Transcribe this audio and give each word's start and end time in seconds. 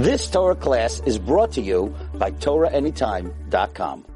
This 0.00 0.30
Torah 0.30 0.56
class 0.56 1.02
is 1.04 1.18
brought 1.18 1.52
to 1.52 1.60
you 1.60 1.94
by 2.14 2.30
TorahAnytime.com. 2.30 4.06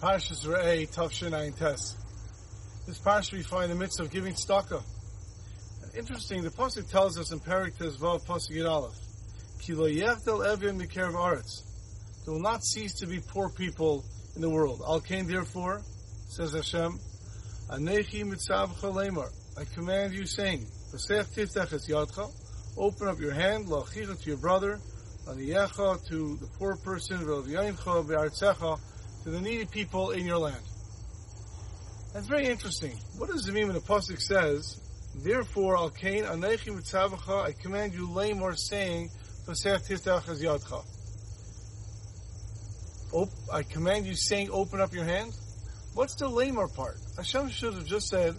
Parshas 0.00 0.46
Re'eh. 0.46 0.88
This 2.86 2.98
parsha 2.98 3.32
we 3.34 3.42
find 3.42 3.64
in 3.64 3.76
the 3.76 3.84
midst 3.84 4.00
of 4.00 4.10
giving 4.10 4.32
tzedakah. 4.32 4.82
Interesting, 5.94 6.42
the 6.42 6.48
pasuk 6.48 6.90
tells 6.90 7.18
us 7.18 7.30
in 7.30 7.40
Perik 7.40 7.76
Tezvav 7.76 8.24
pasuk 8.24 8.52
Yud 8.52 8.66
Aleph, 8.66 8.94
Ki 9.60 9.74
evim 9.74 10.80
mikerav 10.80 11.12
aretz. 11.12 11.60
There 12.24 12.32
will 12.32 12.40
not 12.40 12.64
cease 12.64 12.94
to 13.00 13.06
be 13.06 13.20
poor 13.20 13.50
people 13.50 14.06
in 14.34 14.40
the 14.40 14.48
world. 14.48 14.80
Al 14.82 15.00
kain 15.00 15.26
therefore, 15.26 15.82
says 16.30 16.54
Hashem, 16.54 16.98
Anechi. 17.68 18.24
I 19.58 19.64
command 19.74 20.14
you, 20.14 20.24
saying, 20.24 20.66
V'sech 20.90 21.36
tiftech 21.36 21.74
es 21.74 21.86
yadcha, 21.86 22.32
open 22.78 23.08
up 23.08 23.20
your 23.20 23.34
hand, 23.34 23.66
la'achicha 23.66 24.18
to 24.18 24.26
your 24.26 24.38
brother, 24.38 24.80
la'niyecha 25.26 26.06
to 26.08 26.36
the 26.36 26.46
poor 26.58 26.76
person, 26.76 27.20
to 27.20 27.42
the 29.30 29.40
needy 29.40 29.66
people 29.66 30.10
in 30.10 30.26
your 30.26 30.38
land. 30.38 30.64
That's 32.12 32.26
very 32.26 32.46
interesting. 32.46 32.98
What 33.16 33.30
does 33.30 33.48
it 33.48 33.54
mean 33.54 33.66
when 33.66 33.74
the 33.74 33.80
pasuk 33.80 34.20
says, 34.20 34.80
"Therefore, 35.14 35.76
al 35.76 35.90
kain 35.90 36.24
anechi 36.24 36.76
mitzavacha," 36.76 37.44
I 37.44 37.52
command 37.52 37.94
you, 37.94 38.08
lamor, 38.08 38.56
saying, 38.56 39.10
"Pasech 39.46 39.86
tiftach 39.86 40.28
es 40.28 40.42
yadcha." 40.42 40.84
I 43.52 43.62
command 43.62 44.06
you, 44.06 44.14
saying, 44.14 44.50
"Open 44.50 44.80
up 44.80 44.92
your 44.92 45.04
hand." 45.04 45.32
What's 45.94 46.16
the 46.16 46.28
lamor 46.28 46.68
part? 46.74 46.98
Hashem 47.16 47.50
should 47.50 47.74
have 47.74 47.86
just 47.86 48.08
said, 48.08 48.34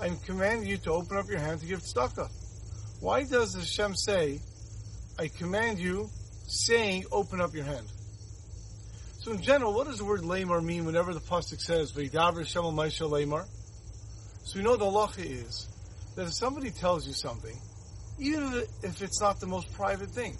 "I 0.00 0.10
command 0.26 0.66
you 0.66 0.78
to 0.78 0.92
open 0.92 1.16
up 1.16 1.28
your 1.28 1.38
hand 1.38 1.60
to 1.60 1.66
give 1.66 1.80
tzedakah." 1.80 2.28
Why 3.00 3.24
does 3.24 3.54
Hashem 3.54 3.94
say, 3.94 4.40
"I 5.18 5.28
command 5.28 5.78
you," 5.78 6.10
saying, 6.46 7.04
"Open 7.10 7.40
up 7.40 7.54
your 7.54 7.64
hand"? 7.64 7.86
So 9.20 9.32
in 9.32 9.40
general, 9.40 9.72
what 9.72 9.86
does 9.86 9.98
the 9.98 10.04
word 10.04 10.24
lamar 10.24 10.60
mean 10.60 10.84
whenever 10.84 11.14
the 11.14 11.20
pasuk 11.20 11.60
says 11.60 11.92
"V'yidaber 11.92 12.46
Shem 12.46 12.64
Maisha 12.64 13.08
lamar"? 13.08 13.46
So 14.44 14.58
we 14.58 14.62
know 14.62 14.76
the 14.76 14.84
halacha 14.84 15.24
is 15.24 15.68
that 16.16 16.26
if 16.26 16.34
somebody 16.34 16.70
tells 16.70 17.06
you 17.06 17.14
something, 17.14 17.58
even 18.18 18.64
if 18.82 19.00
it's 19.02 19.20
not 19.20 19.40
the 19.40 19.46
most 19.46 19.72
private 19.72 20.10
thing, 20.10 20.36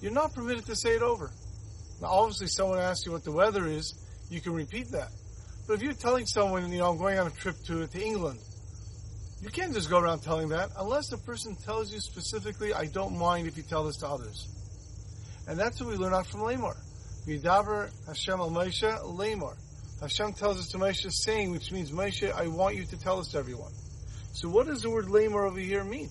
you're 0.00 0.12
not 0.12 0.34
permitted 0.34 0.66
to 0.66 0.76
say 0.76 0.96
it 0.96 1.02
over. 1.02 1.30
Now, 2.00 2.08
obviously, 2.08 2.48
someone 2.48 2.78
asks 2.78 3.06
you 3.06 3.12
what 3.12 3.24
the 3.24 3.32
weather 3.32 3.66
is, 3.66 3.94
you 4.28 4.40
can 4.40 4.54
repeat 4.54 4.90
that. 4.90 5.10
But 5.66 5.74
if 5.74 5.82
you're 5.82 5.92
telling 5.92 6.26
someone, 6.26 6.70
you 6.72 6.78
know, 6.78 6.90
I'm 6.90 6.98
going 6.98 7.18
on 7.18 7.28
a 7.28 7.30
trip 7.30 7.56
to 7.66 7.86
to 7.86 8.02
England, 8.02 8.40
you 9.40 9.50
can't 9.50 9.72
just 9.72 9.88
go 9.88 9.98
around 9.98 10.20
telling 10.20 10.48
that 10.48 10.70
unless 10.76 11.08
the 11.08 11.18
person 11.18 11.56
tells 11.64 11.92
you 11.92 12.00
specifically, 12.00 12.74
I 12.74 12.86
don't 12.86 13.16
mind 13.16 13.46
if 13.46 13.56
you 13.56 13.62
tell 13.62 13.84
this 13.84 13.98
to 13.98 14.08
others. 14.08 14.48
And 15.50 15.58
that's 15.58 15.80
what 15.80 15.90
we 15.90 15.96
learn 15.96 16.14
out 16.14 16.28
from 16.28 16.42
Lamar. 16.42 16.76
Vidaber 17.26 17.90
Hashem 18.06 18.38
al 18.38 18.52
Moshe 18.52 19.16
Lamar. 19.16 19.56
Hashem 20.00 20.34
tells 20.34 20.60
us 20.60 20.68
to 20.68 20.78
Moshe 20.78 21.10
saying, 21.10 21.50
which 21.50 21.72
means 21.72 21.90
Moshe, 21.90 22.32
I 22.32 22.46
want 22.46 22.76
you 22.76 22.86
to 22.86 22.96
tell 22.96 23.18
this 23.18 23.32
to 23.32 23.38
everyone. 23.38 23.72
So 24.32 24.48
what 24.48 24.68
does 24.68 24.82
the 24.82 24.90
word 24.90 25.10
Lamar 25.10 25.46
over 25.46 25.58
here 25.58 25.82
mean? 25.82 26.08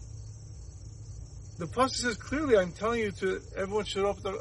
The 1.58 1.68
pasuk 1.68 1.92
says 1.92 2.18
clearly, 2.18 2.58
I'm 2.58 2.74
telling 2.74 3.00
you 3.00 3.12
to 3.12 3.40
everyone 3.56 3.86
should 3.86 4.04
open, 4.04 4.24
their, 4.24 4.36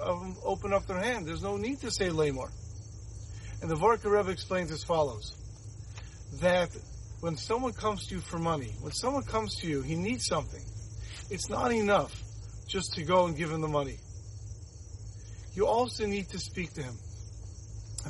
open 0.45 0.73
up 0.73 0.85
their 0.87 0.99
hand. 0.99 1.29
There's 1.29 1.45
no 1.45 1.57
need 1.57 1.79
to 1.83 1.93
say 1.93 2.11
Lamar. 2.11 2.49
And 3.63 3.71
the 3.71 3.77
Vorka 3.77 4.11
Rebbe 4.11 4.33
explains 4.33 4.73
as 4.73 4.83
follows: 4.83 5.33
that 6.41 6.71
when 7.21 7.37
someone 7.37 7.73
comes 7.73 8.09
to 8.09 8.17
you 8.17 8.21
for 8.21 8.41
money, 8.41 8.75
when 8.81 8.93
someone 8.93 9.23
comes 9.23 9.55
to 9.61 9.69
you, 9.69 9.81
he 9.81 9.95
needs 9.95 10.27
something. 10.27 10.65
It's 11.31 11.49
not 11.49 11.71
enough 11.71 12.21
just 12.67 12.95
to 12.95 13.05
go 13.05 13.27
and 13.27 13.37
give 13.37 13.53
him 13.53 13.61
the 13.61 13.69
money 13.69 13.99
you 15.55 15.67
also 15.67 16.07
need 16.07 16.29
to 16.31 16.39
speak 16.39 16.73
to 16.75 16.83
him. 16.83 16.95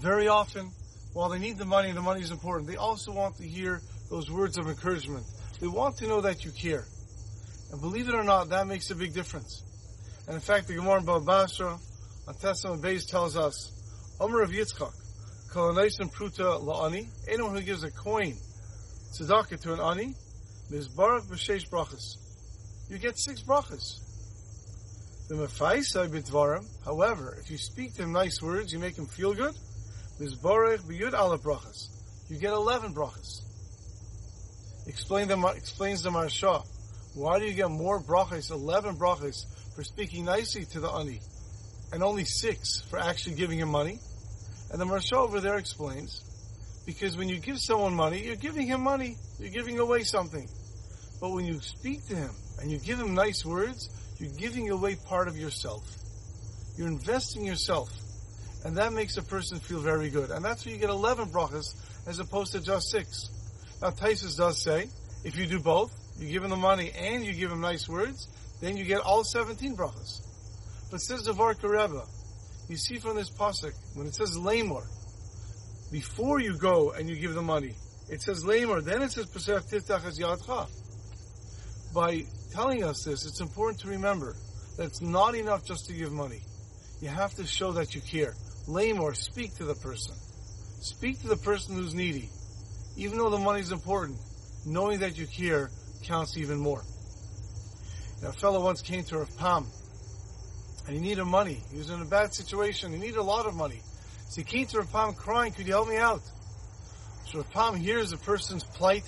Very 0.00 0.28
often, 0.28 0.70
while 1.12 1.28
they 1.28 1.38
need 1.38 1.58
the 1.58 1.64
money, 1.64 1.92
the 1.92 2.02
money 2.02 2.20
is 2.20 2.30
important, 2.30 2.68
they 2.68 2.76
also 2.76 3.12
want 3.12 3.36
to 3.36 3.46
hear 3.46 3.80
those 4.10 4.30
words 4.30 4.58
of 4.58 4.68
encouragement. 4.68 5.24
They 5.60 5.66
want 5.66 5.96
to 5.98 6.06
know 6.06 6.20
that 6.20 6.44
you 6.44 6.50
care. 6.52 6.84
And 7.72 7.80
believe 7.80 8.08
it 8.08 8.14
or 8.14 8.24
not, 8.24 8.50
that 8.50 8.66
makes 8.66 8.90
a 8.90 8.94
big 8.94 9.14
difference. 9.14 9.62
And 10.26 10.34
in 10.34 10.40
fact, 10.40 10.68
the 10.68 10.74
Gemara 10.74 11.00
in 11.00 11.04
Baba 11.04 11.24
Basra 11.24 11.78
on 12.26 12.34
Testament 12.34 12.82
base 12.82 13.06
tells 13.06 13.36
us, 13.36 13.72
Omer 14.20 14.42
of 14.42 14.50
Yitzchak, 14.50 14.92
Kolonation 15.50 16.12
Pruta 16.12 16.62
La'ani, 16.62 17.08
anyone 17.28 17.54
who 17.54 17.62
gives 17.62 17.82
a 17.82 17.90
coin, 17.90 18.34
tzedakah 19.18 19.60
to 19.62 19.72
an 19.72 19.80
ani, 19.80 20.14
Mizbarak 20.70 21.26
B'Sheish 21.28 21.68
Brachas. 21.70 22.16
You 22.90 22.98
get 22.98 23.18
six 23.18 23.42
brachas. 23.42 24.00
However, 26.84 27.36
if 27.40 27.50
you 27.50 27.58
speak 27.58 27.94
to 27.94 28.02
him 28.02 28.12
nice 28.12 28.40
words, 28.40 28.72
you 28.72 28.78
make 28.78 28.96
him 28.96 29.06
feel 29.06 29.34
good. 29.34 29.54
brachas. 31.38 31.88
You 32.30 32.38
get 32.38 32.52
eleven 32.52 32.94
brachas. 32.94 33.42
Explain 34.86 35.28
the, 35.28 35.38
explains 35.54 36.02
the 36.02 36.10
Maharsha. 36.10 36.64
Why 37.14 37.38
do 37.38 37.44
you 37.44 37.52
get 37.52 37.70
more 37.70 38.00
brachas, 38.00 38.50
eleven 38.50 38.96
brachas, 38.96 39.44
for 39.74 39.84
speaking 39.84 40.24
nicely 40.24 40.64
to 40.66 40.80
the 40.80 40.90
ani, 40.90 41.20
and 41.92 42.02
only 42.02 42.24
six 42.24 42.80
for 42.88 42.98
actually 42.98 43.34
giving 43.34 43.58
him 43.58 43.68
money? 43.68 43.98
And 44.70 44.80
the 44.80 44.86
Maharsha 44.86 45.14
over 45.14 45.40
there 45.40 45.58
explains, 45.58 46.22
because 46.86 47.16
when 47.16 47.28
you 47.28 47.38
give 47.38 47.58
someone 47.58 47.94
money, 47.94 48.24
you're 48.24 48.36
giving 48.36 48.66
him 48.66 48.80
money, 48.80 49.16
you're 49.38 49.50
giving 49.50 49.78
away 49.78 50.04
something. 50.04 50.48
But 51.20 51.32
when 51.32 51.44
you 51.44 51.60
speak 51.60 52.06
to 52.06 52.16
him 52.16 52.30
and 52.60 52.70
you 52.70 52.78
give 52.78 52.98
him 52.98 53.14
nice 53.14 53.44
words, 53.44 53.90
you're 54.18 54.34
giving 54.36 54.70
away 54.70 54.96
part 54.96 55.28
of 55.28 55.36
yourself. 55.36 55.84
You're 56.76 56.88
investing 56.88 57.44
yourself. 57.44 57.88
And 58.64 58.76
that 58.76 58.92
makes 58.92 59.16
a 59.16 59.22
person 59.22 59.58
feel 59.58 59.80
very 59.80 60.10
good. 60.10 60.30
And 60.30 60.44
that's 60.44 60.66
why 60.66 60.72
you 60.72 60.78
get 60.78 60.90
11 60.90 61.28
brachas 61.28 61.74
as 62.08 62.18
opposed 62.18 62.52
to 62.52 62.60
just 62.60 62.90
six. 62.90 63.30
Now, 63.80 63.90
Tosfos 63.90 64.36
does 64.36 64.62
say, 64.62 64.88
if 65.24 65.36
you 65.36 65.46
do 65.46 65.60
both, 65.60 65.92
you 66.18 66.28
give 66.28 66.42
him 66.42 66.50
the 66.50 66.56
money 66.56 66.90
and 66.98 67.24
you 67.24 67.32
give 67.32 67.52
him 67.52 67.60
nice 67.60 67.88
words, 67.88 68.28
then 68.60 68.76
you 68.76 68.84
get 68.84 69.00
all 69.00 69.22
17 69.22 69.76
brachas. 69.76 70.20
But 70.90 71.00
says 71.00 71.24
the 71.24 71.34
Rebbe, 71.34 72.02
you 72.68 72.76
see 72.76 72.98
from 72.98 73.16
this 73.16 73.30
pasuk, 73.30 73.72
when 73.94 74.06
it 74.06 74.14
says 74.14 74.36
lamor, 74.36 74.84
before 75.92 76.40
you 76.40 76.58
go 76.58 76.90
and 76.92 77.08
you 77.08 77.16
give 77.16 77.34
the 77.34 77.42
money, 77.42 77.74
it 78.10 78.22
says 78.22 78.44
lamor, 78.44 78.82
then 78.82 79.02
it 79.02 79.12
says 79.12 79.26
pesach 79.26 79.64
tiftach 79.64 80.04
as 80.06 80.18
yadcha. 80.18 80.68
By 81.94 82.24
telling 82.52 82.84
us 82.84 83.04
this, 83.04 83.26
it's 83.26 83.40
important 83.40 83.80
to 83.80 83.88
remember 83.88 84.36
that 84.76 84.84
it's 84.84 85.00
not 85.00 85.34
enough 85.34 85.64
just 85.64 85.86
to 85.86 85.94
give 85.94 86.12
money. 86.12 86.40
You 87.00 87.08
have 87.08 87.34
to 87.34 87.46
show 87.46 87.72
that 87.72 87.94
you 87.94 88.00
care. 88.00 88.34
Lame 88.66 89.00
or 89.00 89.14
speak 89.14 89.54
to 89.56 89.64
the 89.64 89.74
person. 89.74 90.14
Speak 90.80 91.20
to 91.22 91.28
the 91.28 91.36
person 91.36 91.74
who's 91.74 91.94
needy. 91.94 92.28
Even 92.96 93.18
though 93.18 93.30
the 93.30 93.38
money 93.38 93.60
is 93.60 93.72
important, 93.72 94.18
knowing 94.66 95.00
that 95.00 95.16
you 95.16 95.26
care 95.26 95.70
counts 96.04 96.36
even 96.36 96.58
more. 96.58 96.82
Now, 98.22 98.28
a 98.30 98.32
fellow 98.32 98.62
once 98.62 98.82
came 98.82 99.04
to 99.04 99.18
Rav 99.18 99.36
Pam, 99.38 99.66
and 100.86 100.96
he 100.96 101.00
needed 101.00 101.24
money. 101.24 101.62
He 101.70 101.78
was 101.78 101.90
in 101.90 102.02
a 102.02 102.04
bad 102.04 102.34
situation. 102.34 102.92
He 102.92 102.98
needed 102.98 103.16
a 103.16 103.22
lot 103.22 103.46
of 103.46 103.54
money. 103.54 103.80
So 104.28 104.42
he 104.42 104.44
came 104.44 104.66
to 104.66 104.78
Rav 104.78 104.92
Pam 104.92 105.14
crying, 105.14 105.52
could 105.52 105.66
you 105.66 105.72
help 105.72 105.88
me 105.88 105.96
out? 105.96 106.22
So 107.26 107.38
Rav 107.38 107.50
Pam 107.50 107.76
hears 107.76 108.10
the 108.10 108.16
person's 108.18 108.64
plight, 108.64 109.04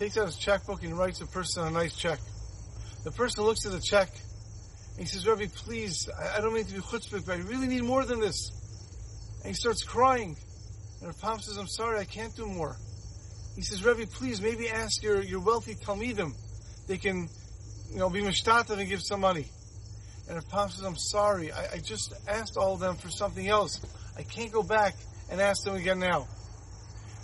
takes 0.00 0.16
out 0.16 0.24
his 0.24 0.38
checkbook 0.38 0.82
and 0.82 0.96
writes 0.98 1.18
the 1.18 1.26
person 1.26 1.66
a 1.66 1.70
nice 1.70 1.94
check. 1.94 2.18
The 3.04 3.12
person 3.12 3.44
looks 3.44 3.66
at 3.66 3.72
the 3.72 3.80
check 3.80 4.08
and 4.08 5.00
he 5.00 5.04
says, 5.04 5.26
Rabbi, 5.28 5.44
please, 5.54 6.08
I, 6.34 6.40
don't 6.40 6.54
mean 6.54 6.64
to 6.64 6.72
be 6.72 6.80
chutzpah, 6.80 7.26
but 7.26 7.36
I 7.36 7.42
really 7.42 7.66
need 7.66 7.84
more 7.84 8.06
than 8.06 8.18
this. 8.18 8.50
And 9.44 9.48
he 9.48 9.52
starts 9.52 9.82
crying. 9.82 10.36
And 11.00 11.08
Rav 11.08 11.20
Pam 11.20 11.40
says, 11.40 11.58
I'm 11.58 11.68
sorry, 11.68 11.98
I 11.98 12.06
can't 12.06 12.34
do 12.34 12.46
more. 12.46 12.76
He 13.56 13.60
says, 13.60 13.84
Rabbi, 13.84 14.06
please, 14.10 14.40
maybe 14.40 14.70
ask 14.70 15.02
your, 15.02 15.20
your 15.22 15.40
wealthy 15.40 15.74
Talmidim. 15.74 16.32
They 16.88 16.96
can, 16.96 17.28
you 17.90 17.98
know, 17.98 18.08
be 18.08 18.22
mishtatav 18.22 18.70
and 18.78 18.88
give 18.88 19.02
some 19.02 19.20
money. 19.20 19.48
And 20.28 20.36
Rav 20.36 20.48
Pam 20.48 20.70
says, 20.70 20.82
I'm 20.82 20.96
sorry, 20.96 21.52
I, 21.52 21.74
I 21.74 21.78
just 21.78 22.14
asked 22.26 22.56
all 22.56 22.72
of 22.72 22.80
them 22.80 22.96
for 22.96 23.10
something 23.10 23.46
else. 23.46 23.84
I 24.16 24.22
can't 24.22 24.50
go 24.50 24.62
back 24.62 24.94
and 25.30 25.42
ask 25.42 25.62
them 25.62 25.74
again 25.74 25.98
now. 25.98 26.26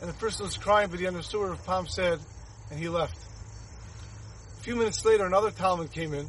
And 0.03 0.11
the 0.11 0.15
person 0.15 0.45
was 0.45 0.59
crying, 0.59 0.91
but 0.91 1.01
he 1.01 1.07
understood 1.07 1.41
what 1.41 1.67
Rav 1.67 1.89
said, 1.89 2.19
and 2.71 2.79
he 2.79 2.89
left 2.89 3.17
A 4.59 4.63
few 4.63 4.77
minutes 4.77 5.05
later, 5.05 5.27
another 5.27 5.51
Talmid 5.51 5.93
came 5.93 6.15
in, 6.15 6.27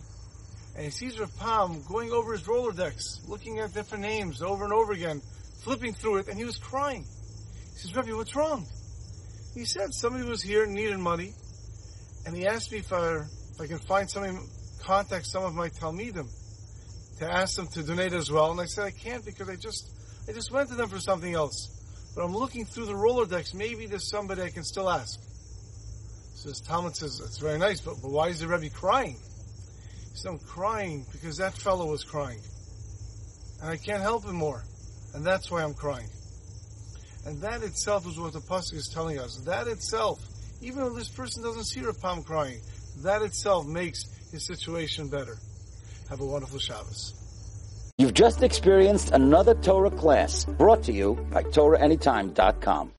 and 0.75 0.85
he 0.85 0.91
sees 0.91 1.19
Rav 1.19 1.35
Pam 1.37 1.83
going 1.87 2.11
over 2.11 2.33
his 2.33 2.43
Rolodex, 2.43 3.27
looking 3.27 3.59
at 3.59 3.73
different 3.73 4.03
names 4.03 4.41
over 4.41 4.63
and 4.63 4.73
over 4.73 4.93
again, 4.93 5.21
flipping 5.63 5.93
through 5.93 6.17
it, 6.17 6.27
and 6.27 6.37
he 6.37 6.45
was 6.45 6.57
crying. 6.57 7.03
He 7.73 7.79
says, 7.79 7.95
Rabbi, 7.95 8.13
what's 8.13 8.35
wrong? 8.35 8.65
He 9.53 9.65
said 9.65 9.93
somebody 9.93 10.23
was 10.23 10.41
here 10.43 10.63
and 10.63 10.73
needed 10.73 10.99
money, 10.99 11.33
and 12.25 12.35
he 12.35 12.45
asked 12.45 12.71
me 12.71 12.79
if 12.79 12.93
I, 12.93 13.15
if 13.17 13.61
I 13.61 13.67
can 13.67 13.79
find 13.79 14.09
somebody, 14.09 14.37
contact 14.83 15.25
some 15.25 15.43
of 15.43 15.55
my 15.55 15.69
Talmidim 15.69 16.29
to 17.19 17.25
ask 17.25 17.55
them 17.55 17.67
to 17.73 17.83
donate 17.83 18.13
as 18.13 18.31
well. 18.31 18.51
And 18.51 18.61
I 18.61 18.65
said, 18.65 18.85
I 18.85 18.91
can't 18.91 19.25
because 19.25 19.49
I 19.49 19.55
just, 19.55 19.91
I 20.29 20.33
just 20.33 20.51
went 20.51 20.69
to 20.69 20.75
them 20.75 20.89
for 20.89 20.99
something 20.99 21.33
else. 21.33 21.73
But 22.15 22.23
I'm 22.23 22.35
looking 22.35 22.65
through 22.65 22.85
the 22.85 22.93
Rolodex. 22.93 23.53
Maybe 23.53 23.87
there's 23.87 24.09
somebody 24.09 24.43
I 24.43 24.49
can 24.49 24.63
still 24.63 24.89
ask. 24.89 25.19
This 26.43 26.61
Talmid 26.61 26.95
says, 26.95 27.19
it's 27.19 27.39
very 27.39 27.57
nice, 27.57 27.81
but, 27.81 27.95
but 28.01 28.11
why 28.11 28.29
is 28.29 28.39
the 28.39 28.47
Rebbe 28.47 28.69
crying? 28.73 29.15
He 29.15 30.15
said, 30.15 30.29
I'm 30.29 30.39
crying 30.39 31.05
because 31.11 31.37
that 31.37 31.53
fellow 31.53 31.89
was 31.89 32.03
crying. 32.03 32.39
and 33.61 33.69
I 33.69 33.77
can't 33.77 34.01
help 34.01 34.23
him 34.25 34.35
more. 34.35 34.63
And 35.13 35.25
that's 35.25 35.49
why 35.51 35.63
I'm 35.63 35.73
crying. 35.73 36.07
And 37.25 37.41
that 37.41 37.63
itself 37.63 38.07
is 38.07 38.17
what 38.17 38.33
the 38.33 38.39
Pasuk 38.39 38.75
is 38.75 38.89
telling 38.93 39.19
us. 39.19 39.41
That 39.45 39.67
itself, 39.67 40.19
even 40.61 40.79
though 40.79 40.93
this 40.93 41.09
person 41.09 41.43
doesn't 41.43 41.65
see 41.65 41.81
Rav 41.81 41.99
Pam 42.01 42.23
crying, 42.23 42.61
that 43.03 43.21
itself 43.21 43.65
makes 43.65 44.03
his 44.31 44.45
situation 44.47 45.09
better. 45.09 45.37
Have 46.09 46.21
a 46.21 46.25
wonderful 46.25 46.59
Shabbos. 46.59 47.13
You've 47.97 48.13
just 48.13 48.43
experienced 48.43 49.11
another 49.11 49.55
Torah 49.55 49.91
class 49.91 50.45
brought 50.45 50.83
to 50.83 50.93
you 50.93 51.15
by 51.31 51.43
TorahAnytime.com. 51.43 52.91